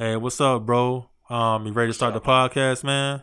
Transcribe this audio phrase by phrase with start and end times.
[0.00, 1.10] Hey, what's up, bro?
[1.28, 3.22] Um, you ready to start the podcast, man?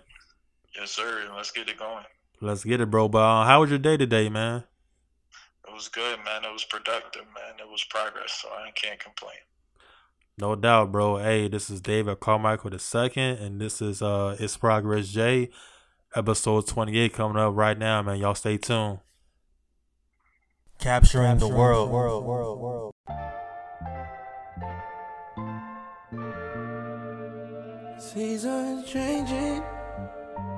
[0.79, 1.27] Yes, sir.
[1.35, 2.03] Let's get it going.
[2.39, 3.07] Let's get it, bro.
[3.09, 4.63] But uh, how was your day today, man?
[5.67, 6.45] It was good, man.
[6.45, 7.55] It was productive, man.
[7.59, 9.39] It was progress, so I can't complain.
[10.37, 11.17] No doubt, bro.
[11.17, 15.49] Hey, this is David Carmichael the second, and this is uh It's Progress J,
[16.15, 18.19] episode twenty eight coming up right now, man.
[18.19, 18.99] Y'all stay tuned.
[20.77, 22.93] Capturing, Capturing the world, world, world, world.
[27.99, 29.63] Seasons changing,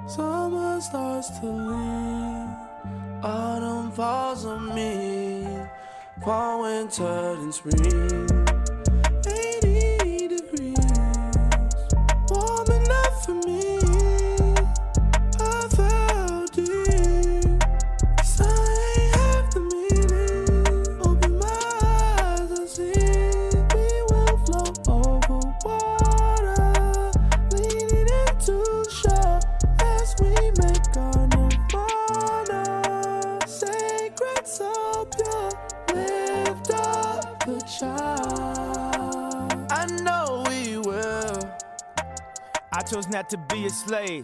[0.08, 2.50] summer starts to leave.
[3.24, 5.48] Autumn falls on me,
[6.22, 8.49] fall, winter, and spring.
[42.90, 44.24] Chose not to be a slave.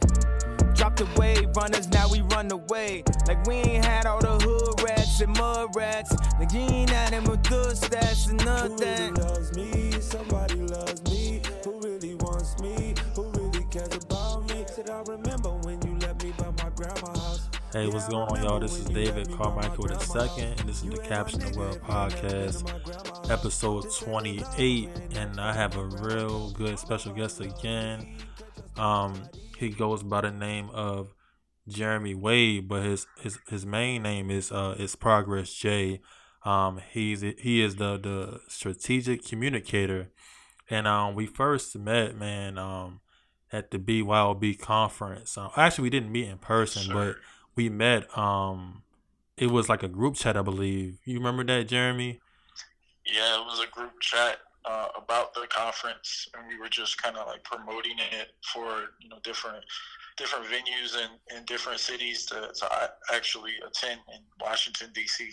[0.73, 3.03] Dropped away, runners, now we run away.
[3.27, 6.15] Like we ain't had all the hood rats and mud rats.
[6.39, 8.69] Like you ain't had them with good stats and nothing.
[8.69, 9.91] Who really loves me?
[10.01, 11.41] Somebody loves me.
[11.63, 12.95] Who really wants me?
[13.15, 14.65] Who really cares about me?
[14.73, 17.49] Said I remember when you left me by my grandma's house.
[17.71, 18.59] Hey, what's going on, y'all?
[18.59, 24.89] This is David Carmichael II, and this is the Capture the World podcast, episode 28.
[25.17, 28.15] And I have a real good special guest again.
[28.77, 31.13] Um, he goes by the name of
[31.67, 36.01] Jeremy Wade, but his his his main name is uh is Progress J.
[36.43, 40.11] Um, he's he is the the strategic communicator,
[40.69, 43.01] and um we first met man um
[43.51, 45.37] at the BYOB conference.
[45.37, 46.93] Um, actually we didn't meet in person, sure.
[46.93, 47.15] but
[47.55, 48.83] we met um
[49.37, 50.99] it was like a group chat I believe.
[51.05, 52.19] You remember that, Jeremy?
[53.05, 57.17] Yeah, it was a group chat uh, about the conference, and we were just kind
[57.17, 58.65] of like promoting it for
[58.99, 59.63] you know different
[60.17, 65.29] different venues and, in different cities to, to actually attend in Washington D.C.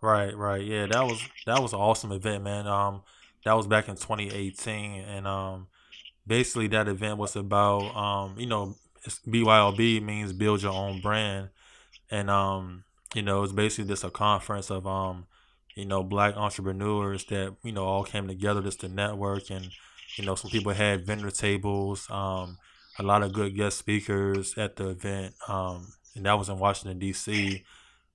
[0.00, 2.66] Right, right, yeah, that was that was an awesome event, man.
[2.66, 3.02] Um,
[3.44, 5.68] that was back in 2018, and um,
[6.26, 8.74] basically that event was about um, you know,
[9.26, 11.50] BYOB means build your own brand,
[12.10, 15.26] and um, you know, it's basically just a conference of um
[15.76, 19.68] you know, black entrepreneurs that, you know, all came together just to network and,
[20.16, 22.56] you know, some people had vendor tables, um,
[22.98, 25.34] a lot of good guest speakers at the event.
[25.46, 27.62] Um, and that was in Washington DC.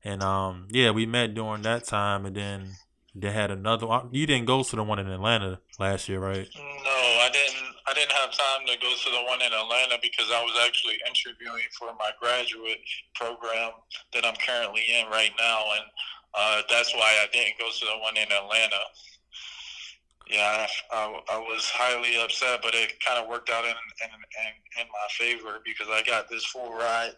[0.04, 2.72] And um, yeah, we met during that time and then
[3.14, 6.48] they had another you didn't go to the one in Atlanta last year, right?
[6.56, 10.32] No, I didn't I didn't have time to go to the one in Atlanta because
[10.32, 12.80] I was actually interviewing for my graduate
[13.16, 13.72] program
[14.14, 15.86] that I'm currently in right now and
[16.34, 18.84] uh, that's why I didn't go to the one in Atlanta.
[20.30, 24.82] Yeah, I, I was highly upset, but it kind of worked out in, in, in,
[24.82, 27.12] in my favor because I got this full ride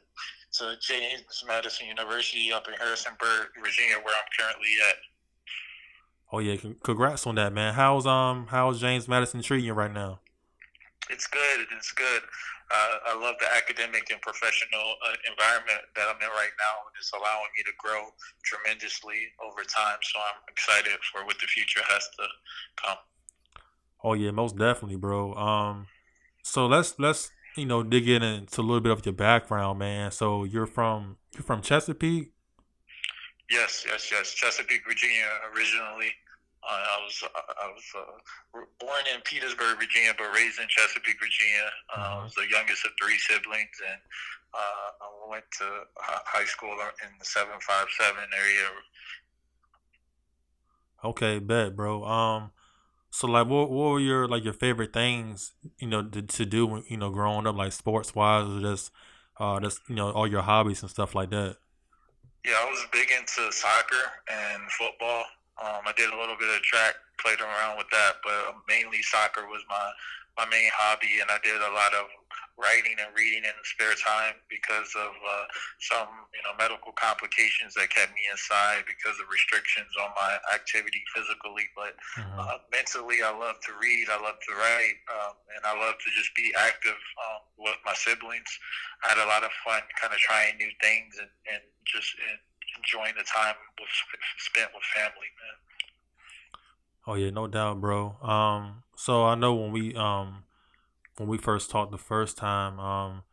[0.54, 4.96] to James Madison University up in Harrisonburg, Virginia, where I'm currently at.
[6.32, 7.76] Oh yeah, congrats on that, man.
[7.76, 10.20] How's um how's James Madison treating you right now?
[11.10, 11.68] It's good.
[11.76, 12.24] It's good
[12.72, 17.12] uh, I love the academic and professional uh, environment that I'm in right now, it's
[17.12, 18.10] allowing me to grow
[18.44, 19.98] tremendously over time.
[20.02, 22.26] So I'm excited for what the future has to
[22.84, 22.98] come.
[24.04, 25.34] Oh yeah, most definitely, bro.
[25.36, 25.88] Um,
[26.42, 30.12] so let's let's you know dig in into a little bit of your background, man.
[30.12, 32.32] So you're from you're from Chesapeake.
[33.50, 34.34] Yes, yes, yes.
[34.34, 36.12] Chesapeake, Virginia, originally.
[36.64, 41.68] Uh, I was I was uh, born in Petersburg, Virginia, but raised in Chesapeake, Virginia.
[41.94, 42.20] Uh, mm-hmm.
[42.20, 44.00] I was the youngest of three siblings, and
[44.54, 45.66] uh, I went to
[45.98, 48.68] high school in the seven five seven area.
[51.04, 52.06] Okay, bet, bro.
[52.06, 52.52] Um,
[53.10, 56.66] so like, what what were your like your favorite things, you know, to, to do,
[56.66, 58.92] when you know, growing up, like sports wise, or just
[59.38, 61.58] uh, just you know, all your hobbies and stuff like that.
[62.46, 63.96] Yeah, I was big into soccer
[64.32, 65.26] and football.
[65.62, 69.46] Um, I did a little bit of track, played around with that, but mainly soccer
[69.46, 69.92] was my
[70.38, 72.10] my main hobby, and I did a lot of
[72.58, 75.46] writing and reading in spare time because of uh,
[75.78, 81.02] some you know medical complications that kept me inside because of restrictions on my activity
[81.14, 81.70] physically.
[81.78, 82.40] But mm-hmm.
[82.40, 86.10] uh, mentally, I love to read, I love to write, um, and I love to
[86.18, 86.98] just be active
[87.30, 88.50] um, with my siblings.
[89.06, 92.10] I had a lot of fun, kind of trying new things and, and just.
[92.30, 92.42] And,
[92.78, 93.90] enjoying the time with,
[94.38, 95.58] spent with family, man.
[97.06, 98.18] Oh yeah, no doubt, bro.
[98.22, 100.44] Um, so I know when we um
[101.18, 103.24] when we first talked the first time um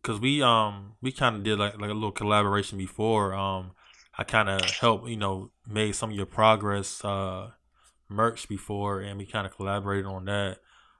[0.00, 3.72] because we um we kind of did like like a little collaboration before um
[4.16, 7.50] I kind of helped you know made some of your progress uh
[8.08, 10.58] merch before and we kind of collaborated on that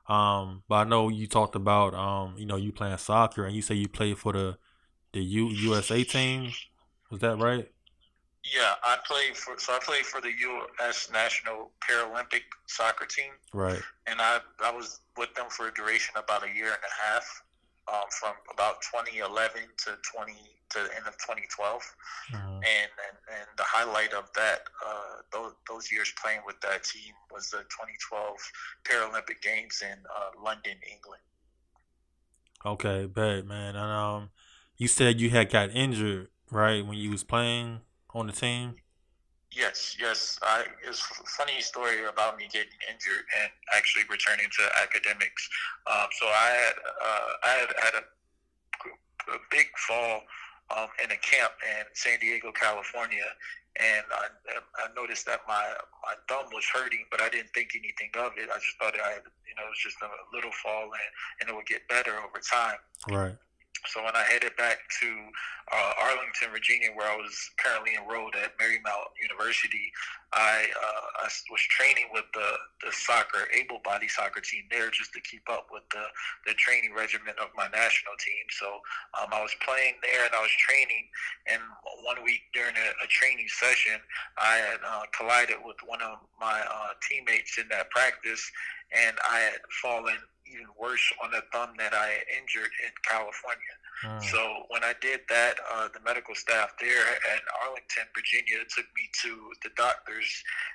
[0.09, 3.63] um but I know you talked about um you know you playing soccer and you
[3.63, 4.59] say you played for the
[5.13, 6.53] the U, USA team
[7.11, 7.71] was that right
[8.55, 11.09] Yeah, I played for so I played for the U.S.
[11.13, 16.45] National Paralympic soccer team, right and I I was with them for a duration about
[16.45, 17.43] a year and a half,
[17.93, 20.33] um, from about 2011 to 20
[20.69, 21.83] to the end of 2012,
[22.33, 22.39] Mhm.
[22.39, 27.15] and and, and the highlight of that uh, those those years playing with that team
[27.33, 28.37] was the 2012
[28.85, 31.23] Paralympic Games in uh, London, England.
[32.65, 33.77] Okay, bad man.
[33.77, 34.31] And um,
[34.77, 37.81] you said you had got injured, right, when you was playing
[38.17, 38.77] on the team.
[39.53, 40.39] Yes, yes.
[40.43, 45.49] I, it's a funny story about me getting injured and actually returning to academics.
[45.87, 48.05] Um, so I had uh, I had had a,
[49.37, 50.23] a big fall
[50.77, 53.25] um, in a camp in San Diego, California,
[53.81, 54.27] and I,
[54.83, 55.65] I noticed that my
[56.03, 58.49] my thumb was hurting, but I didn't think anything of it.
[58.51, 61.11] I just thought I had, you know, it was just a little fall and,
[61.41, 62.79] and it would get better over time.
[63.09, 63.37] Right.
[63.89, 65.09] So when I headed back to
[65.73, 69.93] uh, Arlington, Virginia, where I was currently enrolled at Marymount University,
[70.33, 72.51] I, uh, I was training with the,
[72.85, 76.05] the soccer, able-bodied soccer team there just to keep up with the,
[76.47, 78.47] the training regimen of my national team.
[78.51, 78.67] So
[79.19, 81.07] um, I was playing there and I was training,
[81.47, 81.63] and
[82.03, 83.99] one week during a, a training session,
[84.39, 88.43] I had uh, collided with one of my uh, teammates in that practice,
[88.95, 90.19] and I had fallen
[90.53, 93.75] even worse on the thumb that I had injured in California.
[94.05, 94.23] Mm.
[94.25, 99.09] So when I did that, uh, the medical staff there at Arlington, Virginia, took me
[99.23, 99.33] to
[99.63, 100.29] the doctors,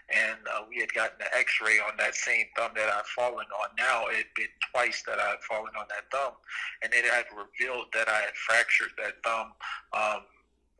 [0.10, 3.70] and uh, we had gotten an X-ray on that same thumb that I'd fallen on.
[3.78, 6.34] Now it had been twice that I had fallen on that thumb,
[6.82, 9.54] and it had revealed that I had fractured that thumb
[9.94, 10.22] um,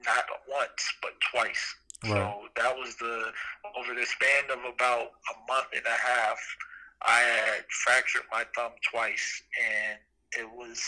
[0.06, 1.76] not once but twice.
[2.04, 2.18] Right.
[2.18, 3.32] So that was the
[3.78, 6.40] over the span of about a month and a half.
[7.06, 10.00] I had fractured my thumb twice, and
[10.38, 10.82] it was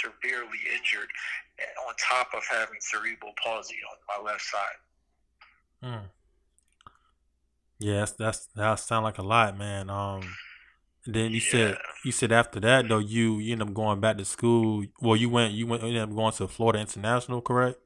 [0.00, 1.08] severely injured,
[1.86, 4.78] on top of having cerebral palsy on my left side.
[5.82, 6.02] Mm.
[7.78, 9.88] Yeah, that's, that's that sound like a lot, man.
[9.88, 10.22] Um,
[11.06, 14.24] then you said you said after that though you you ended up going back to
[14.24, 14.84] school.
[15.00, 17.78] Well, you went you went you ended up going to Florida International, correct?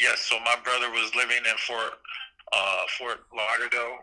[0.00, 1.94] Yes, so my brother was living in Fort
[2.52, 3.98] uh, Fort Lauderdale,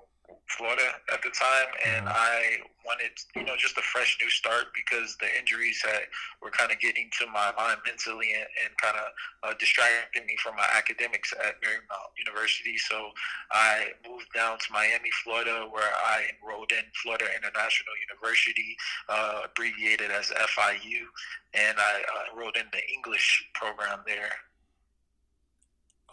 [0.49, 2.15] Florida at the time, and Mhm.
[2.15, 6.07] I wanted, you know, just a fresh new start because the injuries had,
[6.41, 9.07] were kind of getting to my mind mentally and, and kind of
[9.43, 12.77] uh, distracting me from my academics at Marymount University.
[12.77, 13.11] So
[13.51, 18.75] I moved down to Miami, Florida, where I enrolled in Florida International University,
[19.07, 21.05] uh, abbreviated as FIU,
[21.53, 24.31] and I uh, enrolled in the English program there.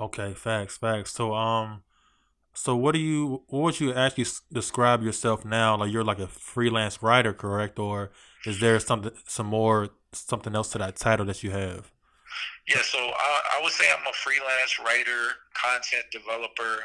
[0.00, 1.12] Okay, facts, facts.
[1.12, 1.82] So um,
[2.56, 5.76] so what do you what would you actually describe yourself now?
[5.76, 7.78] Like you're like a freelance writer, correct?
[7.78, 8.10] Or
[8.44, 11.92] is there something some more something else to that title that you have?
[12.66, 16.82] Yeah, so I, I would say I'm a freelance writer, content developer,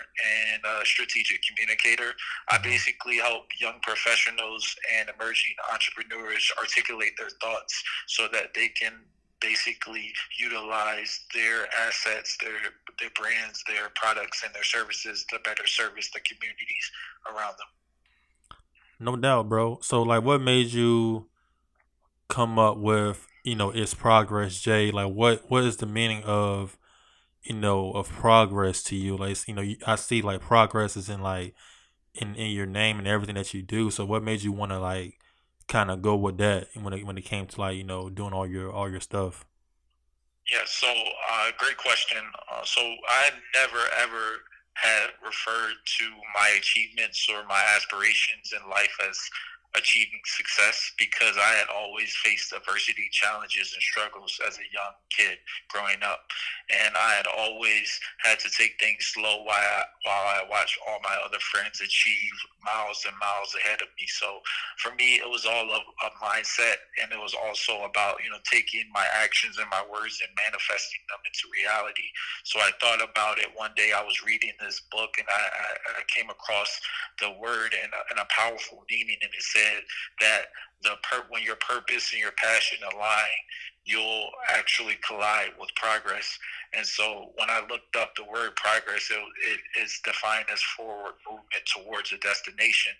[0.53, 2.13] and strategic communicator.
[2.49, 2.63] I Mhm.
[2.63, 8.93] basically help young professionals and emerging entrepreneurs articulate their thoughts so that they can
[9.41, 12.53] basically utilize their assets, their
[12.99, 16.91] their brands, their products, and their services to better service the communities
[17.27, 17.67] around them.
[18.99, 19.79] No doubt, bro.
[19.81, 21.27] So like what made you
[22.29, 24.91] come up with, you know, it's progress, Jay?
[24.91, 26.77] Like what what is the meaning of,
[27.43, 29.17] you know, of progress to you?
[29.17, 31.55] Like you know, I see like progress is in like
[32.13, 33.89] in, in your name and everything that you do.
[33.89, 35.17] So what made you want to like
[35.71, 38.33] kind of go with that when it when it came to like, you know, doing
[38.33, 39.45] all your all your stuff?
[40.51, 42.19] Yeah, so uh, great question.
[42.51, 48.95] Uh, so I never ever had referred to my achievements or my aspirations in life
[49.07, 49.17] as
[49.75, 55.37] achieving success because I had always faced adversity, challenges, and struggles as a young kid
[55.69, 56.27] growing up,
[56.69, 57.87] and I had always
[58.19, 62.35] had to take things slow while I, while I watched all my other friends achieve
[62.63, 64.05] miles and miles ahead of me.
[64.07, 64.39] So
[64.77, 68.41] for me, it was all of a mindset, and it was also about you know
[68.49, 72.07] taking my actions and my words and manifesting them into reality.
[72.43, 73.91] So I thought about it one day.
[73.95, 76.69] I was reading this book, and I, I, I came across
[77.19, 79.60] the word and a, and a powerful meaning, and it said
[80.19, 80.41] that
[80.83, 83.37] the per- when your purpose and your passion align,
[83.85, 86.37] you'll actually collide with progress.
[86.73, 91.13] And so when I looked up the word progress, it, it is defined as forward
[91.27, 92.93] movement towards a destination.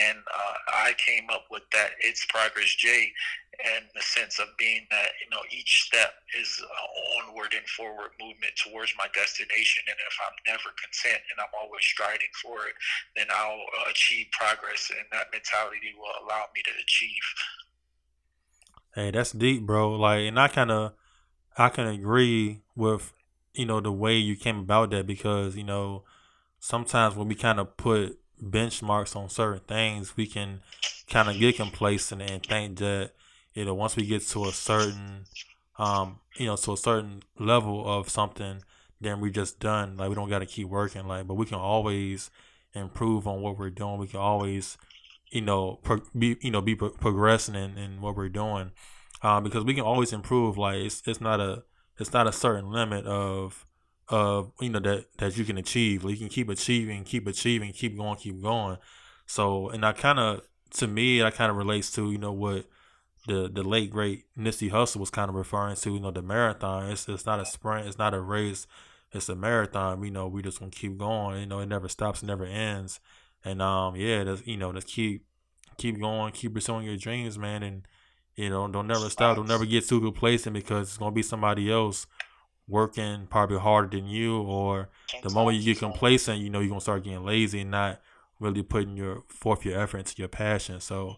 [0.00, 3.12] And uh, I came up with that it's progress J
[3.76, 8.10] in the sense of being that, you know, each step is an onward and forward
[8.20, 9.84] movement towards my destination.
[9.88, 12.74] And if I'm never content and I'm always striding for it,
[13.16, 14.90] then I'll achieve progress.
[14.90, 17.26] And that mentality will allow me to achieve.
[18.94, 19.92] Hey, that's deep, bro.
[19.92, 20.92] Like, and I kind of,
[21.56, 23.12] I can agree with,
[23.54, 26.04] you know, the way you came about that because, you know,
[26.58, 30.60] sometimes when we kind of put benchmarks on certain things, we can
[31.08, 33.12] kind of get complacent and think that,
[33.54, 35.24] you know, once we get to a certain,
[35.78, 38.62] um, you know, to a certain level of something,
[39.00, 39.96] then we're just done.
[39.96, 41.06] Like, we don't got to keep working.
[41.06, 42.30] Like, but we can always
[42.74, 43.98] improve on what we're doing.
[43.98, 44.76] We can always
[45.30, 48.72] you know, pro- be you know, be pro- progressing in, in what we're doing,
[49.22, 50.58] um, because we can always improve.
[50.58, 51.62] Like it's it's not a
[51.98, 53.64] it's not a certain limit of
[54.08, 56.04] of you know that that you can achieve.
[56.04, 58.78] Like you can keep achieving, keep achieving, keep going, keep going.
[59.26, 60.42] So, and I kind of
[60.72, 62.66] to me, that kind of relates to you know what
[63.26, 65.94] the the late great Nipsey Hussle was kind of referring to.
[65.94, 66.90] You know, the marathon.
[66.90, 67.86] It's it's not a sprint.
[67.86, 68.66] It's not a race.
[69.12, 70.02] It's a marathon.
[70.02, 71.40] You know, we just gonna keep going.
[71.40, 73.00] You know, it never stops, it never ends.
[73.44, 75.24] And um, yeah, that's you know, just keep
[75.76, 77.86] keep going, keep pursuing your dreams, man, and
[78.36, 81.70] you know, don't never stop, don't never get too complacent because it's gonna be somebody
[81.70, 82.06] else
[82.68, 84.88] working probably harder than you, or
[85.22, 88.00] the moment you get complacent, you know, you're gonna start getting lazy and not
[88.38, 90.80] really putting your forth your effort into your passion.
[90.80, 91.16] So,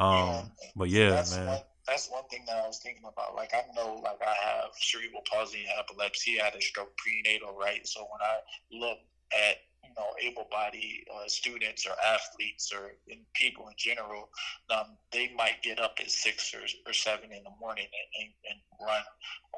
[0.00, 1.46] um, but yeah, that's man.
[1.46, 3.34] One, that's one thing that I was thinking about.
[3.34, 6.40] Like I know, like I have cerebral palsy and epilepsy.
[6.40, 7.86] I had a stroke prenatal, right?
[7.86, 8.36] So when I
[8.72, 8.98] look
[9.32, 12.92] at you know able-bodied uh, students or athletes or
[13.34, 14.30] people in general,
[14.70, 18.32] um, they might get up at six or, or seven in the morning and, and,
[18.50, 19.02] and run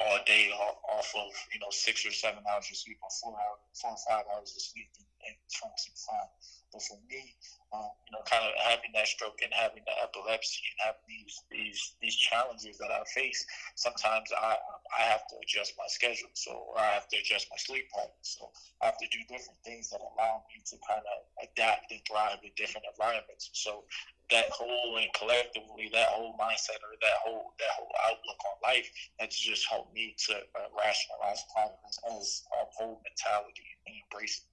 [0.00, 3.36] all day off, off, of you know six or seven hours of sleep or four
[3.38, 6.32] hours, four or five hours of sleep and, and function fine.
[6.72, 7.36] But for me,
[7.72, 11.34] um, you know, kind of having that stroke and having the epilepsy and having these
[11.48, 14.56] these these challenges that I face, sometimes I
[14.92, 18.20] I have to adjust my schedule, so I have to adjust my sleep pattern.
[18.20, 18.52] So
[18.82, 22.44] I have to do different things that allow me to kind of adapt and thrive
[22.44, 23.48] in different environments.
[23.56, 23.84] So
[24.30, 28.88] that whole and collectively, that whole mindset or that whole that whole outlook on life
[29.18, 34.52] has just helped me to uh, rationalize problems as a whole mentality and embrace it.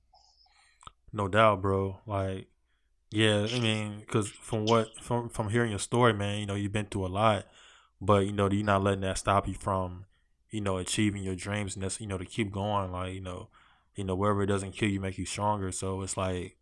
[1.11, 1.97] No doubt, bro.
[2.05, 2.47] Like,
[3.11, 6.71] yeah, I mean, because from what from from hearing your story, man, you know, you've
[6.71, 7.45] been through a lot,
[7.99, 10.05] but you know, you're not letting that stop you from,
[10.51, 12.91] you know, achieving your dreams and that's you know to keep going.
[12.91, 13.49] Like, you know,
[13.95, 15.71] you know, wherever it doesn't kill you, make you stronger.
[15.71, 16.57] So it's like,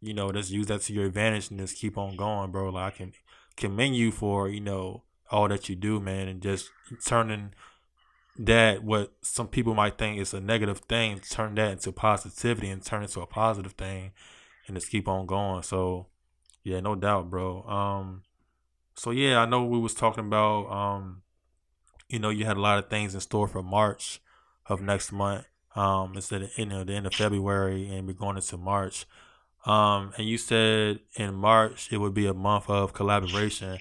[0.00, 2.70] you know, just use that to your advantage and just keep on going, bro.
[2.70, 3.12] Like, I can
[3.56, 6.70] commend you for you know all that you do, man, and just
[7.04, 7.52] turning
[8.38, 12.82] that what some people might think is a negative thing, turn that into positivity and
[12.82, 14.12] turn it into a positive thing
[14.66, 15.62] and just keep on going.
[15.62, 16.06] So
[16.62, 17.62] yeah, no doubt, bro.
[17.64, 18.22] Um
[18.94, 21.22] so yeah, I know we was talking about um
[22.08, 24.20] you know, you had a lot of things in store for March
[24.66, 25.44] of next month.
[25.74, 29.06] Um instead of you know the end of February and we're going into March.
[29.64, 33.78] Um and you said in March it would be a month of collaboration.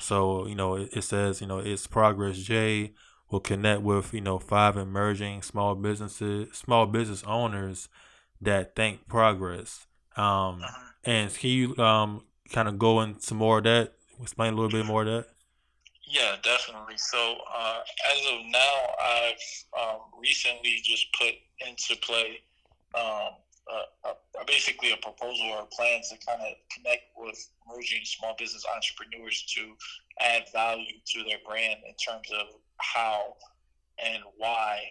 [0.00, 2.92] So, you know, it, it says, you know, it's Progress J
[3.34, 7.88] will connect with you know five emerging small businesses, small business owners
[8.40, 9.86] that think progress.
[10.16, 10.90] Um, Uh-huh.
[11.04, 13.92] and can you um kind of go into more of that?
[14.20, 15.26] Explain a little bit more of that.
[16.06, 16.96] Yeah, definitely.
[16.98, 17.80] So uh,
[18.12, 21.34] as of now, I've um, recently just put
[21.66, 22.40] into play
[22.94, 23.34] um,
[23.72, 28.36] uh, uh, basically a proposal or a plan to kind of connect with emerging small
[28.38, 29.74] business entrepreneurs to
[30.20, 32.46] add value to their brand in terms of
[32.78, 33.34] how
[34.04, 34.82] and why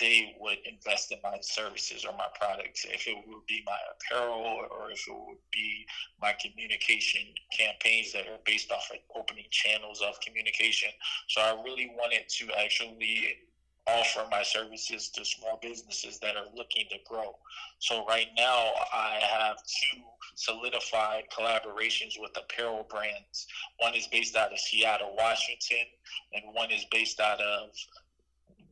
[0.00, 2.86] they would invest in my services or my products.
[2.88, 5.86] If it would be my apparel or if it would be
[6.20, 7.22] my communication
[7.56, 10.88] campaigns that are based off of opening channels of communication.
[11.28, 13.36] So I really wanted to actually
[13.86, 17.36] offer my services to small businesses that are looking to grow.
[17.78, 20.00] So right now I have two
[20.34, 23.46] solidified collaborations with apparel brands.
[23.78, 25.86] One is based out of Seattle, Washington,
[26.32, 27.70] and one is based out of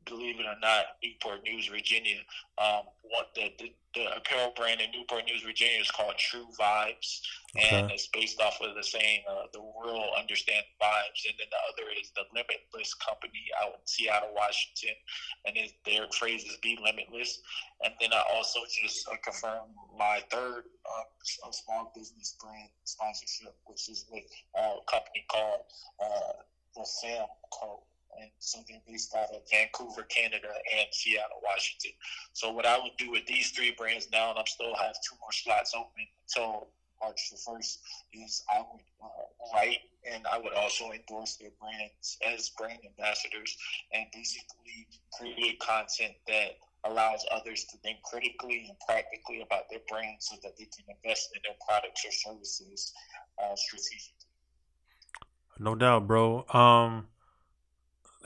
[0.09, 2.19] believe it or not, Newport News, Virginia.
[2.59, 7.21] Um, what the, the, the apparel brand in Newport News, Virginia is called True Vibes,
[7.57, 11.61] and it's based off of the saying, uh, "The world understands vibes." And then the
[11.73, 14.97] other is the Limitless Company out in Seattle, Washington,
[15.47, 17.41] and it, their phrase is "Be Limitless."
[17.85, 23.89] And then I also just uh, confirmed my third uh, small business brand sponsorship, which
[23.89, 24.25] is with
[24.59, 25.61] uh, a company called
[26.03, 26.43] uh,
[26.77, 27.83] the Sam Co
[28.21, 30.49] and so they're based out of Vancouver, Canada,
[30.79, 31.93] and Seattle, Washington.
[32.33, 35.17] So what I would do with these three brands now, and I'm still have two
[35.21, 36.69] more slots open until
[37.01, 37.81] March the first,
[38.13, 39.79] is I would uh, write
[40.11, 43.57] and I would also endorse their brands as brand ambassadors
[43.93, 50.17] and basically create content that allows others to think critically and practically about their brand
[50.21, 52.93] so that they can invest in their products or services
[53.43, 54.15] uh, strategically.
[55.59, 56.47] No doubt, bro.
[56.53, 57.09] Um,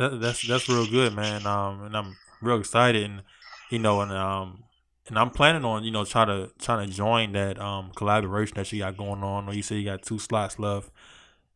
[0.03, 1.47] that, that's that's real good, man.
[1.47, 3.23] Um, and I'm real excited, and
[3.71, 4.65] you know, and um,
[5.09, 8.71] and I'm planning on you know trying to trying to join that um collaboration that
[8.73, 9.49] you got going on.
[9.49, 10.91] Or you say you got two slots left,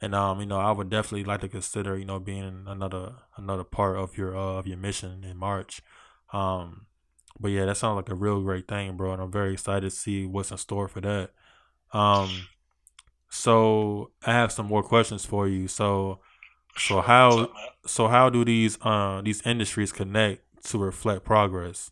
[0.00, 3.64] and um, you know, I would definitely like to consider you know being another another
[3.64, 5.82] part of your uh, of your mission in March.
[6.32, 6.86] Um,
[7.38, 9.90] but yeah, that sounds like a real great thing, bro, and I'm very excited to
[9.90, 11.30] see what's in store for that.
[11.92, 12.48] Um,
[13.28, 15.68] so I have some more questions for you.
[15.68, 16.20] So,
[16.76, 17.50] so how
[17.86, 21.90] so how do these uh these industries connect to reflect progress?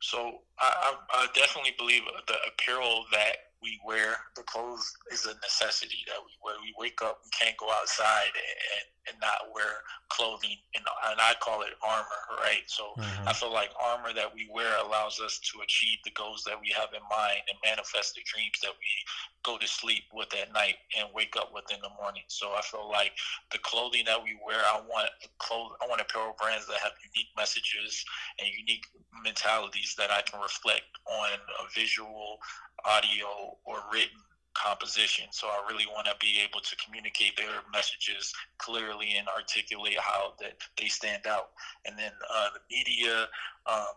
[0.00, 6.04] So I, I, definitely believe the apparel that we wear, the clothes is a necessity
[6.06, 6.54] that we wear.
[6.62, 8.86] We wake up, we can't go outside and, and
[9.20, 12.64] not wear clothing, and, and I call it armor, right?
[12.66, 13.28] So mm-hmm.
[13.28, 16.72] I feel like armor that we wear allows us to achieve the goals that we
[16.76, 18.90] have in mind and manifest the dreams that we
[19.44, 22.24] go to sleep with at night and wake up with in the morning.
[22.28, 23.12] So I feel like
[23.52, 27.32] the clothing that we wear, I want clothes, I want apparel brands that have unique
[27.36, 28.04] messages
[28.38, 28.86] and unique
[29.24, 32.38] mentalities that I can reflect on a visual,
[32.84, 34.20] audio, or written
[34.54, 35.26] composition.
[35.30, 40.34] So I really want to be able to communicate their messages clearly and articulate how
[40.40, 41.50] that they stand out.
[41.86, 43.28] And then uh, the media
[43.66, 43.94] um,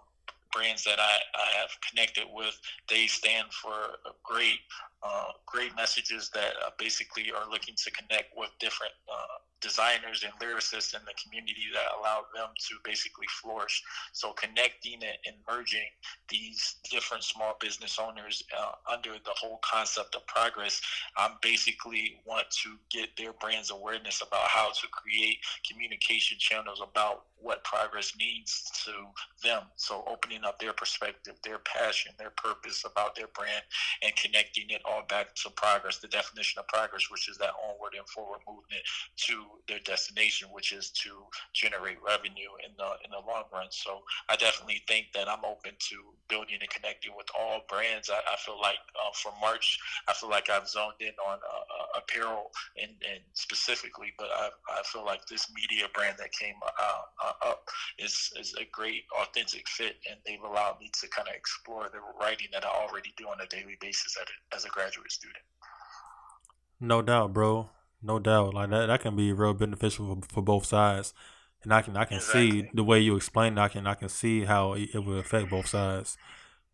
[0.51, 4.59] brands that I, I have connected with, they stand for a great,
[5.03, 10.33] uh, great messages that uh, basically are looking to connect with different uh, designers and
[10.41, 13.81] lyricists in the community that allow them to basically flourish.
[14.11, 15.87] So connecting and merging
[16.27, 20.81] these different small business owners uh, under the whole concept of progress,
[21.15, 25.37] I basically want to get their brand's awareness about how to create
[25.69, 28.91] communication channels about what progress means to
[29.43, 29.63] them.
[29.75, 33.63] So opening up their perspective, their passion, their purpose about their brand,
[34.01, 38.07] and connecting it back to progress, the definition of progress, which is that onward and
[38.09, 38.83] forward movement
[39.27, 39.35] to
[39.67, 41.09] their destination, which is to
[41.53, 43.67] generate revenue in the in the long run.
[43.69, 45.95] So I definitely think that I'm open to
[46.27, 48.09] building and connecting with all brands.
[48.09, 51.65] I, I feel like uh, for March, I feel like I've zoned in on uh,
[51.75, 52.51] uh, apparel
[52.81, 57.49] and, and specifically, but I, I feel like this media brand that came uh, uh,
[57.49, 57.67] up
[57.99, 61.99] is is a great authentic fit, and they've allowed me to kind of explore the
[62.19, 65.43] writing that I already do on a daily basis a, as a graduate student.
[66.79, 67.69] No doubt, bro.
[68.03, 71.13] No doubt, like that, that can be real beneficial for, for both sides,
[71.63, 72.61] and I can I can exactly.
[72.63, 73.57] see the way you explain.
[73.57, 76.17] It, I can I can see how it, it will affect both sides,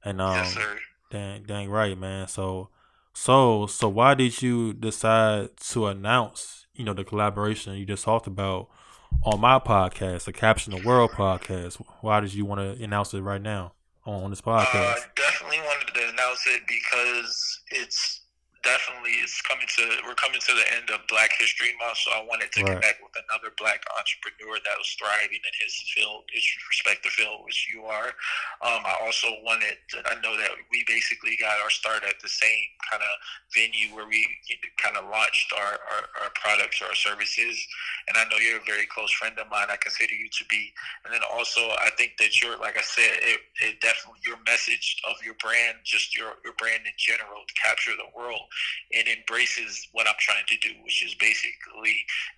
[0.06, 0.78] and um, yes, sir.
[1.12, 2.30] dang dang right, man.
[2.30, 2.70] So
[3.14, 8.28] so so why did you decide to announce you know the collaboration you just talked
[8.28, 8.70] about
[9.24, 11.82] on my podcast, the Capture the World podcast?
[12.02, 13.74] Why did you want to announce it right now
[14.06, 14.98] on, on this uh, podcast?
[14.98, 15.94] Uh, definitely wanted to
[16.56, 18.17] it because it's
[18.64, 22.22] definitely it's coming to we're coming to the end of Black History Month, so I
[22.26, 22.80] wanted to right.
[22.80, 27.70] connect with another Black entrepreneur that was thriving in his field, his respective field, which
[27.70, 28.16] you are.
[28.66, 29.78] Um, I also wanted.
[29.94, 33.14] To, I know that we basically got our start at the same kind of
[33.54, 34.26] venue where we
[34.82, 37.56] kind of launched our, our, our products or our services,
[38.08, 39.70] and I know you're a very close friend of mine.
[39.70, 40.74] I consider you to be,
[41.06, 45.00] and then also I think that you're like I said, it, it definitely your message
[45.06, 48.47] of your brand, just your your brand in general, to capture the world
[48.92, 51.96] it embraces what I'm trying to do, which is basically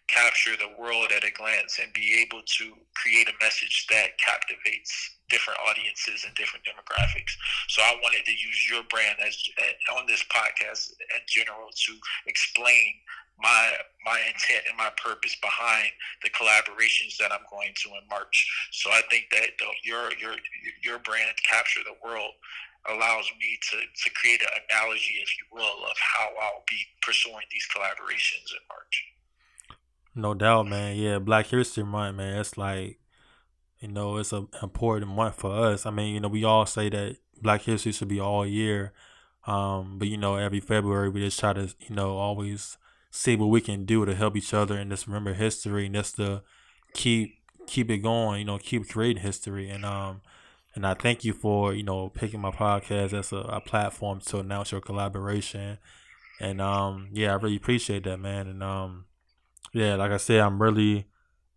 [0.07, 4.91] capture the world at a glance and be able to create a message that captivates
[5.29, 7.37] different audiences and different demographics.
[7.67, 11.93] So I wanted to use your brand as uh, on this podcast in general to
[12.25, 12.95] explain
[13.41, 13.71] my
[14.05, 15.91] my intent and my purpose behind
[16.23, 18.35] the collaborations that I'm going to in March.
[18.71, 20.35] So I think that the, your your
[20.83, 22.33] your brand capture the world
[22.87, 27.45] allows me to, to create an analogy, if you will, of how I'll be pursuing
[27.51, 29.05] these collaborations in March.
[30.15, 30.95] No doubt, man.
[30.97, 32.39] Yeah, Black History Month, man.
[32.39, 32.99] It's like,
[33.79, 35.85] you know, it's an important month for us.
[35.85, 38.93] I mean, you know, we all say that Black History should be all year.
[39.45, 42.77] Um, but you know, every February we just try to, you know, always
[43.11, 46.17] see what we can do to help each other and just remember history and just
[46.17, 46.43] to
[46.93, 49.69] keep keep it going, you know, keep creating history.
[49.69, 50.21] And um
[50.79, 54.39] and I thank you for you know picking my podcast as a, a platform to
[54.39, 55.77] announce your collaboration.
[56.39, 58.47] And um, yeah, I really appreciate that, man.
[58.47, 59.03] And um,
[59.73, 61.05] yeah, like I said, I'm really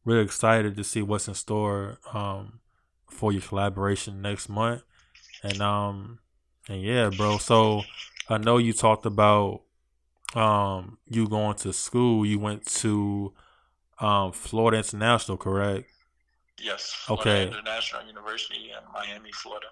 [0.05, 2.59] really excited to see what's in store um,
[3.09, 4.83] for your collaboration next month.
[5.45, 6.19] And um,
[6.69, 7.39] and yeah, bro.
[7.39, 7.83] So
[8.29, 9.63] I know you talked about
[10.35, 12.27] um you going to school.
[12.27, 13.33] You went to
[14.01, 15.92] um Florida International, correct?
[16.61, 17.05] Yes.
[17.09, 17.47] Okay.
[17.47, 19.69] International University in Miami, Florida.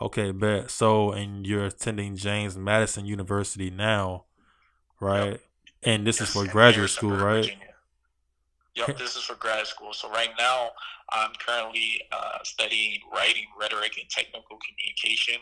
[0.00, 0.70] Okay, bet.
[0.70, 4.24] So, and you're attending James Madison University now,
[5.00, 5.40] right?
[5.82, 7.44] And this is for graduate school, right?
[7.44, 7.74] Virginia.
[8.74, 9.92] Yep, this is for grad school.
[9.92, 10.70] So right now,
[11.10, 15.40] I'm currently uh, studying writing, rhetoric, and technical communication.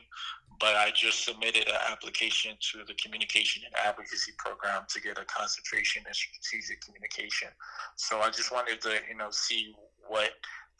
[0.60, 5.24] But I just submitted an application to the communication and advocacy program to get a
[5.24, 7.48] concentration in strategic communication.
[7.96, 9.74] So I just wanted to, you know, see
[10.06, 10.30] what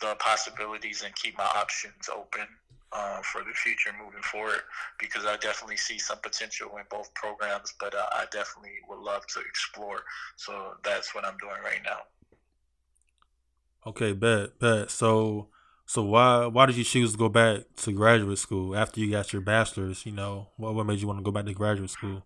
[0.02, 2.46] the possibilities and keep my options open
[2.92, 4.60] uh, for the future moving forward
[4.98, 9.26] because I definitely see some potential in both programs, but uh, I definitely would love
[9.28, 10.02] to explore.
[10.36, 12.00] So that's what I'm doing right now.
[13.86, 14.90] Okay, bet, bet.
[14.90, 15.48] So,
[15.86, 19.32] so why why did you choose to go back to graduate school after you got
[19.32, 20.04] your bachelor's?
[20.04, 22.22] You know, what what made you want to go back to graduate school?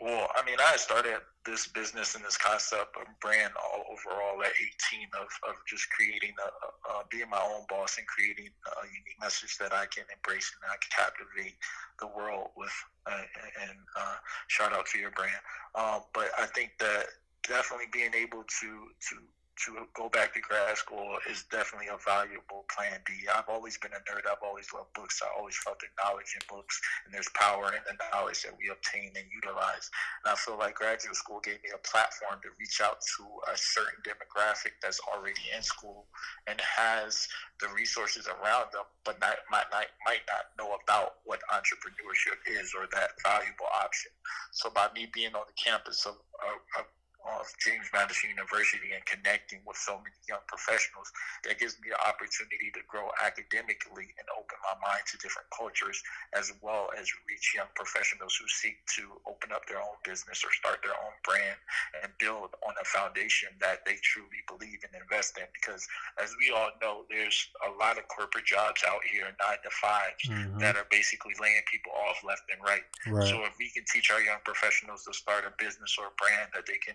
[0.00, 4.52] Well, I mean, I started this business and this concept of brand all overall at
[4.90, 6.48] 18 of, of just creating, a,
[6.90, 10.66] a, being my own boss and creating a unique message that I can embrace and
[10.66, 11.56] I can captivate
[12.00, 12.74] the world with.
[13.06, 13.22] Uh,
[13.62, 14.16] and uh,
[14.48, 15.40] shout out to your brand.
[15.74, 17.06] Um, but I think that
[17.46, 18.70] definitely being able to
[19.08, 19.16] to
[19.64, 23.24] to go back to grad school is definitely a valuable plan B.
[23.32, 24.28] I've always been a nerd.
[24.28, 25.22] I've always loved books.
[25.24, 28.68] I always felt the knowledge in books, and there's power in the knowledge that we
[28.68, 29.88] obtain and utilize.
[30.24, 33.56] And I feel like graduate school gave me a platform to reach out to a
[33.56, 36.06] certain demographic that's already in school
[36.46, 37.26] and has
[37.60, 42.76] the resources around them, but not, might, not, might not know about what entrepreneurship is
[42.76, 44.12] or that valuable option.
[44.52, 46.84] So by me being on the campus of, of, of
[47.26, 51.10] of James Madison University and connecting with so many young professionals,
[51.44, 56.02] that gives me the opportunity to grow academically and open my mind to different cultures,
[56.34, 60.52] as well as reach young professionals who seek to open up their own business or
[60.52, 61.58] start their own brand
[62.02, 65.46] and build on a foundation that they truly believe and invest in.
[65.54, 65.86] Because
[66.22, 70.14] as we all know, there's a lot of corporate jobs out here, nine to 5
[70.26, 70.60] Mhm.
[70.60, 72.84] that are basically laying people off left and right.
[73.06, 73.28] Right.
[73.28, 76.50] So if we can teach our young professionals to start a business or a brand
[76.54, 76.94] that they can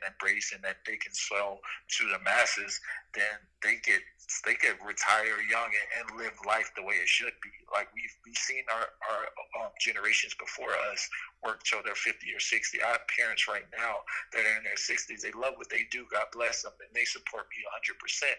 [0.53, 1.59] and that they can sell
[1.97, 2.79] to the masses,
[3.13, 3.99] then they get
[4.45, 7.51] they could retire young and, and live life the way it should be.
[7.73, 9.23] Like we've we've seen our our
[9.59, 11.01] um, generations before us
[11.43, 12.81] work till they're fifty or sixty.
[12.81, 15.21] I have parents right now that are in their sixties.
[15.21, 16.05] They love what they do.
[16.11, 18.37] God bless them, and they support me hundred percent.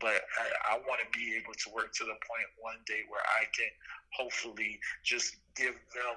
[0.00, 3.22] But I, I want to be able to work to the point one day where
[3.38, 3.70] I can
[4.12, 6.16] hopefully just give them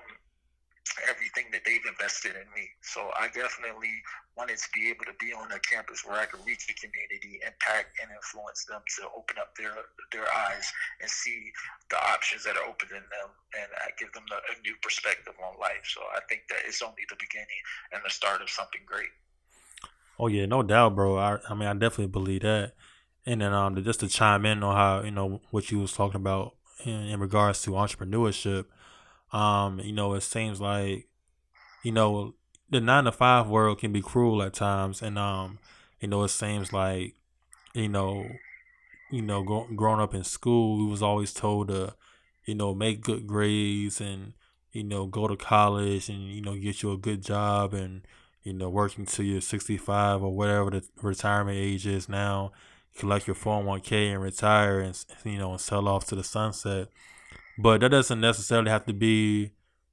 [1.10, 2.70] everything that they've invested in me.
[2.82, 3.92] So I definitely
[4.38, 7.42] wanted to be able to be on a campus where I could reach the community,
[7.42, 9.74] impact and influence them to open up their
[10.14, 10.68] their eyes
[11.02, 11.52] and see
[11.90, 15.34] the options that are open in them, and I give them a, a new perspective
[15.42, 15.84] on life.
[15.84, 19.12] So I think that it's only the beginning and the start of something great.
[20.20, 21.18] Oh yeah, no doubt, bro.
[21.18, 22.74] I I mean, I definitely believe that.
[23.26, 26.22] And then um, just to chime in on how you know what you was talking
[26.22, 28.66] about in, in regards to entrepreneurship,
[29.36, 31.08] um, you know, it seems like
[31.84, 32.34] you know
[32.70, 35.60] the nine to five world can be cruel at times, and um,
[36.00, 37.16] you know, it seems like
[37.74, 38.28] you know,
[39.12, 41.94] you know, go, growing up in school, we was always told to,
[42.46, 44.34] you know, make good grades and
[44.72, 48.02] you know go to college and you know get you a good job and
[48.46, 52.52] you know, working to your 65 or whatever the retirement age is now,
[52.96, 56.88] collect your 401k and retire and, you know, and sell off to the sunset.
[57.58, 59.52] But that doesn't necessarily have to be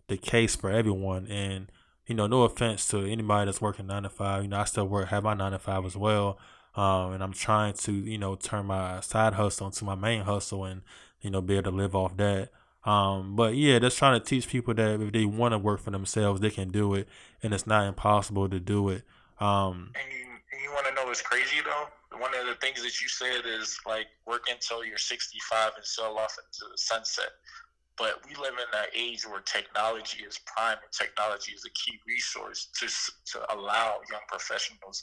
[0.09, 1.27] the case for everyone.
[1.29, 1.70] And,
[2.07, 4.42] you know, no offense to anybody that's working nine to five.
[4.42, 6.38] You know, I still work, have my nine to five as well.
[6.75, 10.64] Um, and I'm trying to, you know, turn my side hustle into my main hustle
[10.64, 10.83] and,
[11.20, 12.51] you know, be able to live off that.
[12.85, 15.92] Um, but yeah, just trying to teach people that if they want to work for
[15.92, 17.07] themselves, they can do it,
[17.42, 19.05] and it's not impossible to do it.
[19.38, 21.87] Um, And you, and you want to know what's crazy though?
[22.18, 26.18] One of the things that you said is like work until you're 65 and sell
[26.18, 27.31] off into the sunset.
[27.98, 31.98] But we live in an age where technology is prime and technology is a key
[32.07, 32.87] resource to
[33.33, 35.03] to allow young professionals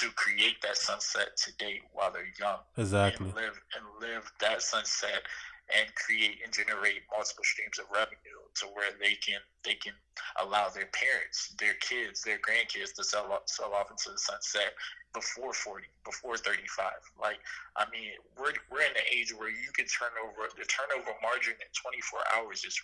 [0.00, 3.26] to create that sunset today while they're young exactly.
[3.26, 5.22] and live and live that sunset
[5.72, 9.94] and create and generate multiple streams of revenue to where they can they can
[10.42, 14.74] allow their parents, their kids, their grandkids to sell off, sell off into the sunset
[15.14, 16.90] before 40, before 35.
[17.20, 17.38] Like,
[17.76, 21.54] I mean, we're, we're in an age where you can turn over, the turnover margin
[21.54, 22.76] in 24 hours is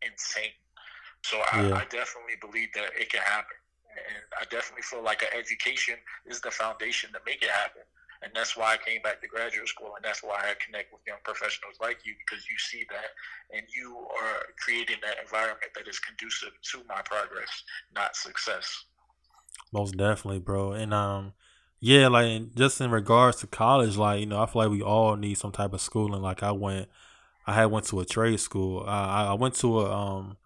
[0.00, 0.54] insane.
[1.26, 1.76] So I, Yeah.
[1.76, 3.58] I definitely believe that it can happen.
[3.92, 7.82] And I definitely feel like education is the foundation to make it happen.
[8.22, 11.02] And that's why I came back to graduate school, and that's why I connect with
[11.06, 13.10] young professionals like you because you see that
[13.56, 17.50] and you are creating that environment that is conducive to my progress,
[17.94, 18.84] not success.
[19.72, 20.72] Most definitely, bro.
[20.72, 21.32] And um,
[21.80, 25.16] yeah, like just in regards to college, like you know, I feel like we all
[25.16, 26.22] need some type of schooling.
[26.22, 26.88] Like I went,
[27.46, 28.84] I had went to a trade school.
[28.86, 30.36] I I went to a um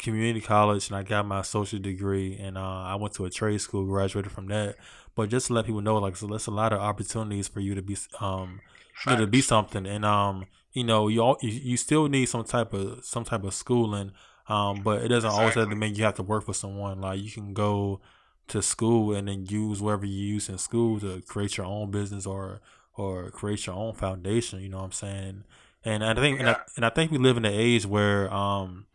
[0.00, 3.60] community college and I got my associate degree and uh, I went to a trade
[3.60, 4.76] school, graduated from that.
[5.14, 7.74] But just to let people know, like, so there's a lot of opportunities for you
[7.74, 8.60] to be, um,
[9.06, 12.26] you know, to be something, and um, you know, you all you, you still need
[12.26, 14.12] some type of some type of schooling,
[14.48, 17.00] um, but it doesn't always have to mean you have to work for someone.
[17.00, 18.00] Like you can go
[18.48, 22.24] to school and then use whatever you use in school to create your own business
[22.24, 22.60] or
[22.94, 24.60] or create your own foundation.
[24.60, 25.44] You know what I'm saying?
[25.84, 28.86] And I think, and, I, and I think we live in an age where um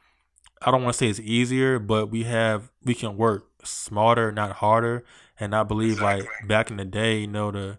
[0.62, 4.54] I don't want to say it's easier, but we have we can work smarter, not
[4.58, 5.04] harder.
[5.40, 6.28] And I believe Exactly.
[6.28, 7.78] like back in the day, you know, the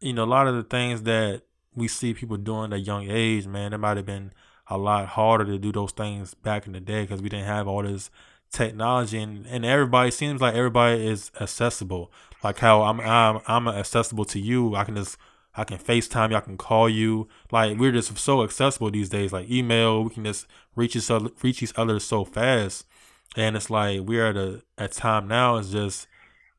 [0.00, 1.42] you know, a lot of the things that
[1.74, 4.32] we see people doing at young age, man, it might have been
[4.68, 7.68] a lot harder to do those things back in the day because we didn't have
[7.68, 8.10] all this
[8.52, 12.12] technology and, and everybody seems like everybody is accessible.
[12.42, 14.74] Like how I'm I'm I'm accessible to you.
[14.74, 15.16] I can just
[15.56, 17.28] I can FaceTime you, I can call you.
[17.50, 19.32] Like we're just so accessible these days.
[19.32, 22.86] Like email, we can just reach each other reach each other so fast.
[23.36, 26.06] And it's like we're at a at time now it's just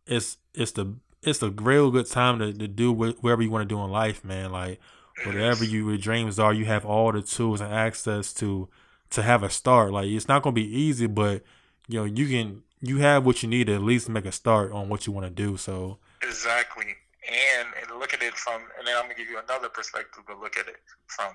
[0.06, 3.68] it's it's the it's a real good time to, to do wh- whatever you want
[3.68, 4.52] to do in life, man.
[4.52, 4.80] Like
[5.26, 8.70] whatever you, your dreams are, you have all the tools and access to
[9.12, 9.92] to have a start.
[9.92, 11.44] Like it's not gonna be easy, but
[11.88, 14.72] you know you can you have what you need to at least make a start
[14.72, 15.58] on what you want to do.
[15.58, 16.86] So Exactly.
[17.32, 20.36] And, and look at it from, and then I'm to give you another perspective to
[20.36, 21.34] look at it from.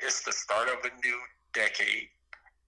[0.00, 1.18] It's the start of a new
[1.54, 2.08] decade.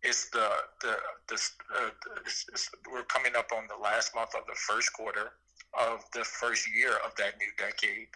[0.02, 0.48] It's the,
[0.80, 0.94] the,
[1.28, 1.90] the, uh,
[2.24, 5.33] it's, it's, we're coming up on the last month of the first quarter
[5.78, 8.06] of the first year of that new decade.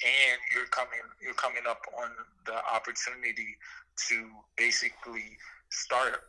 [0.00, 2.08] And you're coming, you're coming up on
[2.46, 3.58] the opportunity
[4.08, 5.36] to basically
[5.68, 6.24] start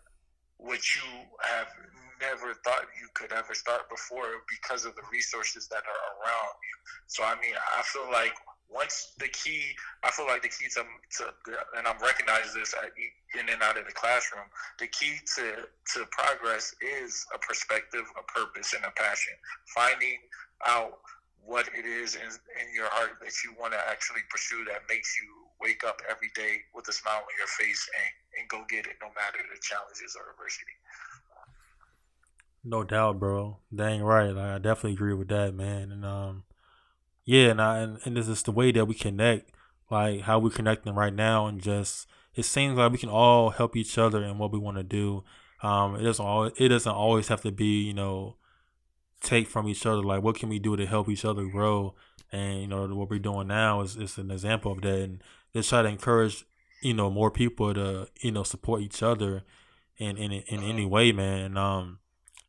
[0.61, 1.01] what you
[1.41, 1.67] have
[2.21, 6.75] never thought you could ever start before because of the resources that are around you.
[7.07, 8.33] So I mean, I feel like
[8.69, 11.23] once the key, I feel like the key to, to
[11.77, 12.73] and I'm recognizing this
[13.33, 14.45] in and out of the classroom.
[14.79, 19.33] The key to to progress is a perspective, a purpose, and a passion.
[19.73, 20.21] Finding
[20.67, 20.99] out
[21.43, 22.29] what it is in,
[22.61, 25.27] in your heart that you want to actually pursue that makes you
[25.61, 28.97] wake up every day with a smile on your face and, and go get it
[29.01, 30.73] no matter the challenges or adversity.
[32.63, 33.57] No doubt, bro.
[33.73, 34.29] Dang right.
[34.29, 35.91] Like, I definitely agree with that, man.
[35.91, 36.43] And um,
[37.25, 39.51] yeah, and I and, and this is the way that we connect,
[39.89, 43.75] like how we're connecting right now, and just it seems like we can all help
[43.75, 45.23] each other in what we want to do.
[45.63, 48.35] Um, it doesn't always it doesn't always have to be you know
[49.21, 50.01] take from each other.
[50.01, 51.95] Like what can we do to help each other grow?
[52.31, 55.69] And you know what we're doing now is is an example of that, and just
[55.69, 56.45] try to encourage
[56.81, 59.43] you know more people to you know support each other
[59.97, 61.39] in in in any way, man.
[61.39, 61.99] And, um,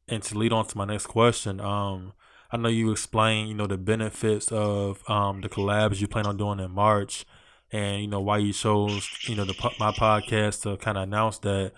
[0.08, 2.12] and to lead on to my next question, um,
[2.50, 6.36] I know you explained, you know, the benefits of um the collabs you plan on
[6.36, 7.24] doing in March,
[7.70, 11.38] and you know why you chose, you know, the my podcast to kind of announce
[11.38, 11.72] that.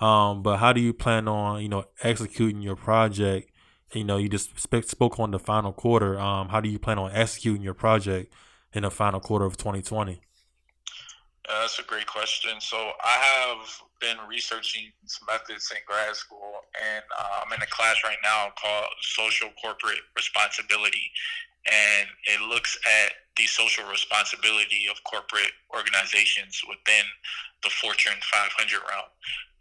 [0.00, 3.50] Um, but how do you plan on, you know, executing your project?
[3.92, 6.18] You know, you just sp- spoke on the final quarter.
[6.18, 8.32] Um, how do you plan on executing your project
[8.72, 10.20] in the final quarter of 2020?
[11.50, 12.60] Uh, that's a great question.
[12.60, 13.66] So I have
[14.00, 14.92] been researching
[15.26, 19.98] methods in grad school, and uh, I'm in a class right now called Social Corporate
[20.14, 21.10] Responsibility,
[21.66, 27.02] and it looks at the social responsibility of corporate organizations within
[27.64, 29.10] the Fortune 500 realm.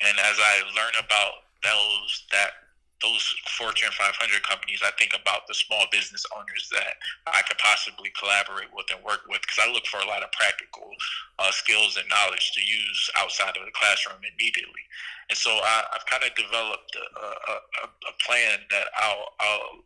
[0.05, 2.68] And as I learn about those that
[3.01, 3.23] those
[3.55, 8.71] Fortune 500 companies, I think about the small business owners that I could possibly collaborate
[8.75, 10.91] with and work with because I look for a lot of practical
[11.39, 14.83] uh, skills and knowledge to use outside of the classroom immediately.
[15.31, 19.79] And so I, I've kind of developed a, a, a, a plan that I'll, I'll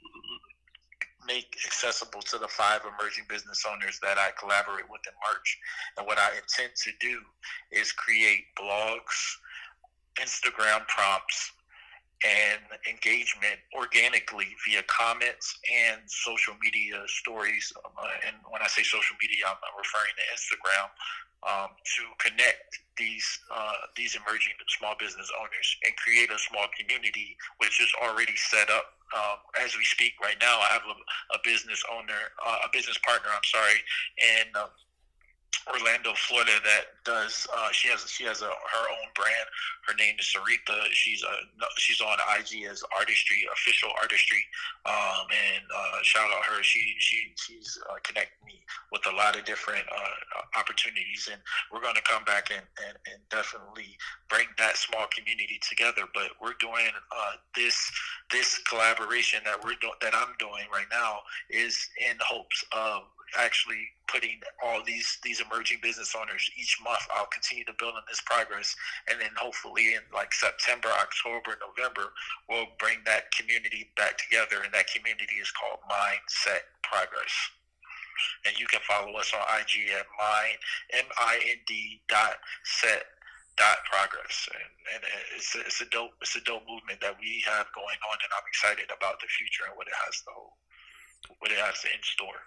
[1.27, 5.57] make accessible to the five emerging business owners that I collaborate with in March.
[5.97, 7.21] And what I intend to do
[7.71, 9.37] is create blogs,
[10.19, 11.51] Instagram prompts,
[12.23, 17.71] and engagement organically via comments and social media stories.
[17.83, 20.87] Um, uh, and when I say social media, I'm, I'm referring to Instagram
[21.43, 27.35] um, to connect these uh, these emerging small business owners and create a small community,
[27.57, 28.95] which is already set up.
[29.13, 30.97] Um, as we speak right now, I have a,
[31.35, 33.29] a business owner, uh, a business partner.
[33.29, 33.77] I'm sorry,
[34.17, 34.71] and um,
[35.67, 37.47] Orlando, Florida that does.
[37.55, 39.47] Uh, she has she has a, her own brand.
[39.87, 40.75] Her name is Sarita.
[40.91, 41.35] She's a
[41.77, 44.43] she's on IG as Artistry official Artistry.
[44.85, 46.61] Um, and uh, shout out her.
[46.63, 48.59] She she she's uh, connected me
[48.91, 52.97] with a lot of different uh, opportunities, and we're going to come back and, and,
[53.11, 53.97] and definitely
[54.29, 56.03] bring that small community together.
[56.13, 57.91] But we're doing uh, this
[58.31, 63.03] this collaboration that we're doing that I'm doing right now is in hopes of
[63.37, 67.01] actually putting all these these emerging business owners each month.
[67.15, 68.75] I'll continue to build on this progress,
[69.09, 72.13] and then hopefully in like September, October, November,
[72.49, 77.33] we'll bring that community back together, and that community is called Mindset Progress.
[78.45, 80.57] And you can follow us on IG at mind
[80.93, 83.05] m i n d dot set
[83.57, 85.01] dot progress and, and
[85.37, 88.33] it's, a, it's a dope it's a dope movement that we have going on and
[88.33, 90.57] i'm excited about the future and what it has to hold
[91.37, 92.41] what it has in store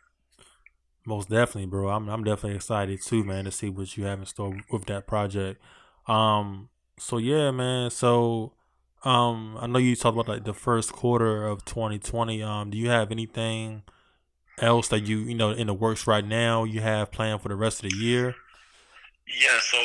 [1.06, 1.88] most definitely, bro.
[1.88, 5.06] I'm I'm definitely excited too, man, to see what you have in store with that
[5.06, 5.60] project.
[6.06, 7.90] Um, so yeah, man.
[7.90, 8.52] So,
[9.04, 12.42] um, I know you talked about like the first quarter of 2020.
[12.42, 13.82] Um, do you have anything
[14.58, 16.64] else that you you know in the works right now?
[16.64, 18.34] You have planned for the rest of the year?
[19.26, 19.78] Yeah, so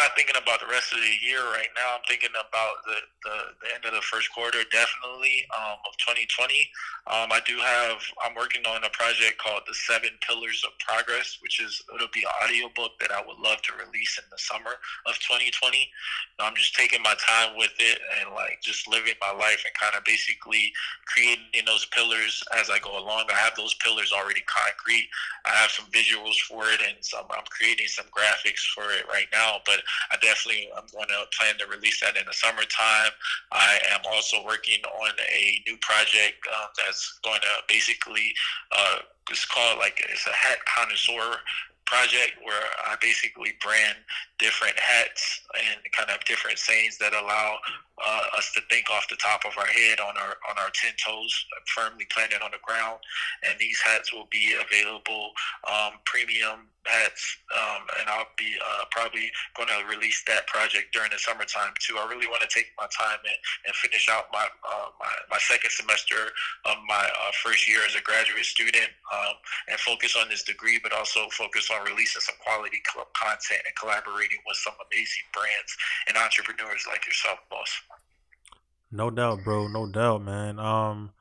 [0.00, 2.00] not thinking about the rest of the year right now.
[2.00, 6.56] I'm thinking about the, the, the end of the first quarter, definitely, um, of 2020.
[7.04, 11.36] Um, I do have, I'm working on a project called The Seven Pillars of Progress,
[11.44, 14.80] which is, it'll be an audiobook that I would love to release in the summer
[15.04, 15.52] of 2020.
[16.40, 19.92] I'm just taking my time with it and like just living my life and kind
[19.92, 20.72] of basically
[21.04, 23.28] creating those pillars as I go along.
[23.28, 25.08] I have those pillars already concrete.
[25.44, 29.28] I have some visuals for it and some, I'm creating some graphics for it right
[29.32, 33.12] now, but I definitely I'm going to plan to release that in the summertime.
[33.52, 38.32] I am also working on a new project um, that's going to basically
[38.72, 38.98] uh,
[39.30, 41.38] it's called like it's a hat connoisseur
[41.90, 43.98] project where I basically brand
[44.38, 47.58] different hats and kind of different sayings that allow
[48.04, 50.92] uh, us to think off the top of our head on our on our ten
[51.04, 51.32] toes,
[51.74, 52.98] firmly planted on the ground.
[53.48, 55.30] And these hats will be available
[55.68, 61.10] um, premium hats, um, and I'll be uh, probably going to release that project during
[61.12, 61.98] the summertime too.
[62.00, 65.38] I really want to take my time and, and finish out my, uh, my my
[65.38, 66.32] second semester
[66.64, 69.34] of my uh, first year as a graduate student, um,
[69.68, 72.80] and focus on this degree, but also focus on releasing some quality
[73.12, 75.72] content and collaborating with some amazing brands
[76.08, 77.70] and entrepreneurs like yourself, boss.
[78.90, 79.68] No doubt, bro.
[79.68, 80.58] No doubt, man.
[80.58, 81.12] Um,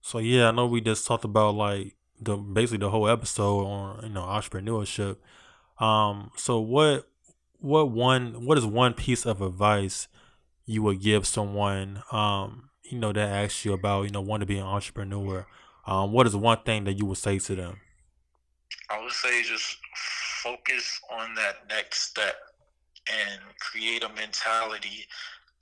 [0.00, 4.04] so yeah, I know we just talked about like the basically the whole episode on
[4.04, 5.16] you know entrepreneurship.
[5.78, 7.08] Um, so what
[7.58, 10.08] what one what is one piece of advice
[10.66, 14.46] you would give someone um you know that asks you about you know want to
[14.46, 15.46] be an entrepreneur?
[15.86, 17.80] Um, what is one thing that you would say to them?
[18.90, 19.78] I would say just
[20.42, 22.34] focus on that next step
[23.08, 25.06] and create a mentality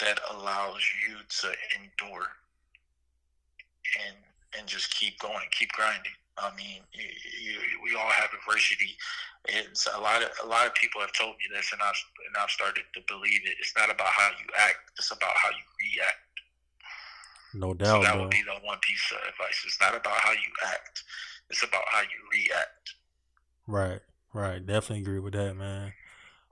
[0.02, 2.26] that allows you to endure
[4.06, 4.16] and
[4.58, 6.12] and just keep going, keep grinding.
[6.36, 8.96] I mean, you, you, we all have adversity.
[9.48, 12.36] It's a lot of a lot of people have told me this, and I've and
[12.36, 13.56] I've started to believe it.
[13.60, 16.32] It's not about how you act; it's about how you react.
[17.54, 17.86] No doubt.
[17.86, 18.22] So that bro.
[18.22, 19.62] would be the one piece of advice.
[19.66, 21.04] It's not about how you act;
[21.50, 22.94] it's about how you react.
[23.66, 24.00] Right,
[24.32, 24.64] right.
[24.64, 25.92] Definitely agree with that, man.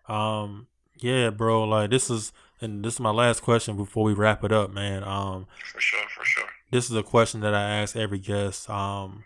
[0.08, 0.66] Um,
[0.98, 1.64] yeah, bro.
[1.64, 5.02] Like this is, and this is my last question before we wrap it up, man.
[5.04, 6.44] Um, For sure, for sure.
[6.70, 8.68] this is a question that I ask every guest.
[8.70, 9.24] Um,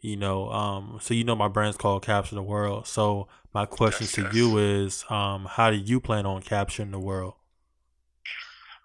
[0.00, 2.86] you know, um, so you know my brand's called Capture the World.
[2.86, 4.34] So my question Yes, to yes.
[4.34, 7.34] you is, um, how do you plan on capturing the world?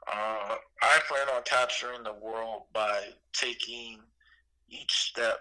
[0.07, 3.01] Uh, I plan on capturing the world by
[3.33, 3.99] taking
[4.69, 5.39] each step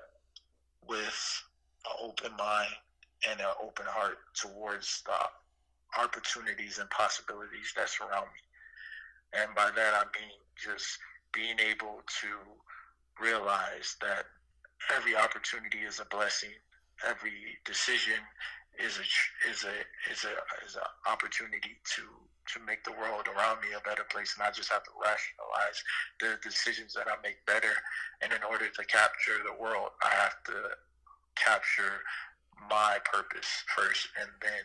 [0.88, 1.42] with
[1.84, 2.70] an open mind
[3.28, 5.12] and an open heart towards the
[5.98, 8.42] opportunities and possibilities that surround me.
[9.40, 10.98] And by that, I mean just
[11.32, 12.28] being able to
[13.20, 14.24] realize that
[14.94, 16.54] every opportunity is a blessing.
[17.06, 18.20] Every decision
[18.78, 19.06] is a
[19.50, 19.76] is a
[20.12, 22.02] is a is an opportunity to
[22.52, 25.78] to make the world around me a better place, and I just have to rationalize
[26.20, 27.74] the decisions that I make better.
[28.22, 30.76] And in order to capture the world, I have to
[31.34, 32.00] capture
[32.70, 34.62] my purpose first, and then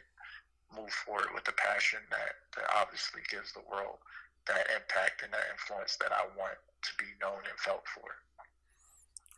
[0.76, 3.98] move forward with the passion that that obviously gives the world
[4.48, 8.04] that impact and that influence that I want to be known and felt for.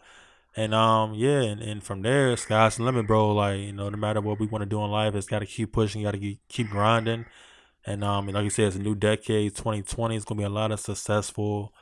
[0.57, 3.32] And um, yeah, and, and from there, sky's the limit, bro.
[3.32, 5.46] Like you know, no matter what we want to do in life, it's got to
[5.46, 7.26] keep pushing, got to keep grinding.
[7.86, 10.16] And um, like you said, it's a new decade, 2020.
[10.16, 11.72] It's gonna be a lot of successful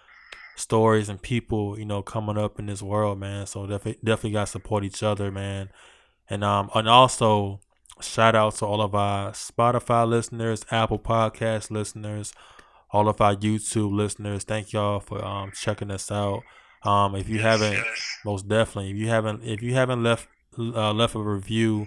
[0.59, 3.47] stories and people, you know, coming up in this world, man.
[3.47, 5.71] So definitely, definitely got to support each other, man.
[6.29, 7.61] And um, and also
[8.01, 12.33] shout out to all of our Spotify listeners, Apple Podcast listeners,
[12.91, 14.45] all of our YouTube listeners.
[14.45, 16.43] Thank y'all for um checking us out.
[16.83, 17.83] Um, if you haven't,
[18.25, 20.29] most definitely, if you haven't, if you haven't left
[20.59, 21.87] uh, left a review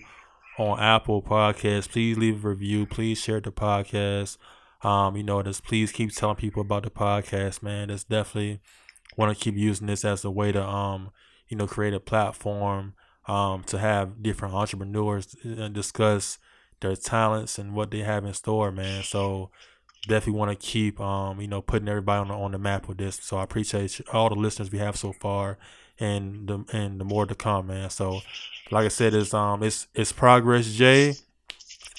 [0.57, 2.85] on Apple Podcasts, please leave a review.
[2.85, 4.37] Please share the podcast.
[4.83, 7.89] Um, you know, just please keep telling people about the podcast, man.
[7.89, 8.59] It's definitely
[9.17, 11.11] want to keep using this as a way to um,
[11.47, 12.93] you know, create a platform
[13.27, 16.39] um to have different entrepreneurs uh, discuss
[16.79, 19.03] their talents and what they have in store, man.
[19.03, 19.51] So
[20.07, 22.97] definitely want to keep um, you know, putting everybody on the, on the map with
[22.97, 23.19] this.
[23.21, 25.57] So I appreciate all the listeners we have so far
[25.99, 27.89] and the and the more to come, man.
[27.89, 28.21] So
[28.71, 31.15] like I said, it's um it's it's progress Jay.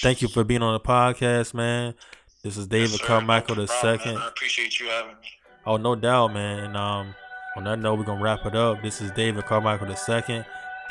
[0.01, 1.95] Thank you for being on the podcast, man.
[2.43, 3.03] This is David Yes.
[3.03, 4.17] Carmichael No the second.
[4.17, 5.29] I appreciate you having me.
[5.65, 6.65] Oh, no doubt, man.
[6.65, 7.15] And um,
[7.57, 8.83] on that note, we're gonna wrap it up.
[8.83, 10.45] This is David Carmichael the second,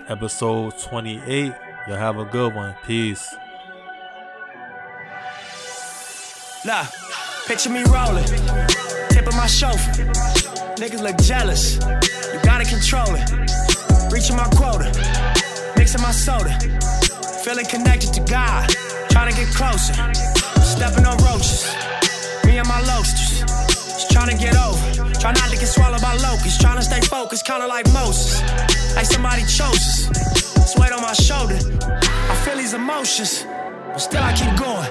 [0.08, 1.54] episode twenty eight.
[1.89, 2.74] Y'all have a good one.
[2.88, 3.36] Peace.
[6.64, 6.88] Look,
[7.47, 8.24] picture me rolling,
[9.10, 10.06] tip of my chauffeur.
[10.78, 11.76] Niggas look jealous,
[12.34, 13.30] you gotta control it.
[14.10, 14.88] Reaching my quota,
[15.76, 16.58] mixing my soda.
[17.43, 18.70] Feeling connected to God,
[19.10, 19.93] trying to get closer.
[20.82, 21.76] Stepping on roaches,
[22.44, 23.42] me and my loasters.
[23.70, 24.82] Just trying to get over,
[25.20, 26.58] try not to get swallowed by locusts.
[26.58, 28.42] Trying to stay focused, kinda like Moses.
[28.96, 30.10] Like somebody chose us.
[30.58, 31.60] It's weight on my shoulder.
[32.32, 33.46] I feel these emotions,
[33.90, 34.90] but still I keep going.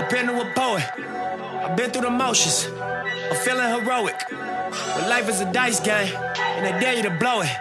[0.00, 0.82] I've been to a poet.
[1.62, 2.66] I've been through the motions.
[3.30, 4.18] I'm feeling heroic.
[4.28, 6.12] But life is a dice game,
[6.56, 7.54] and they dare you to blow it.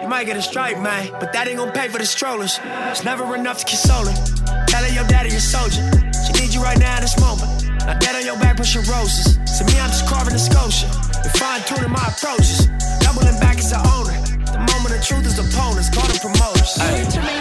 [0.00, 2.58] You might get a strike, man, but that ain't gonna pay for the strollers.
[2.88, 4.64] It's never enough to console her.
[4.66, 6.09] Telling your daddy a soldier.
[6.30, 7.50] She needs you right now in this moment.
[7.84, 9.34] Now dead on your back, pushing roses.
[9.50, 10.86] So me, I'm just carving a sculpture.
[10.86, 12.70] And fine tuning my approaches.
[13.00, 14.14] Doubling back as an owner.
[14.46, 16.78] The moment of truth is opponents, call them promoters.
[16.78, 17.34] Me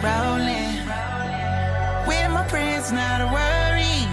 [0.00, 0.88] rolling
[2.08, 4.08] with my friends, not a worry.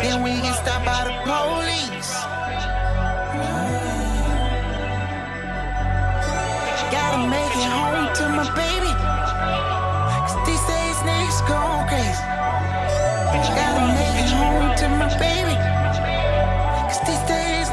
[0.00, 2.12] Then we get stopped by the police.
[6.90, 8.92] Gotta make it home to my baby.
[10.24, 12.39] 'Cause these days niggas going crazy.
[13.32, 15.56] Gotta make it home to my baby.
[16.88, 17.68] 'Cause these days